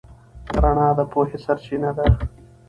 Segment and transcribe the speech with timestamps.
[0.63, 2.05] رڼا د پوهې سرچینه ده.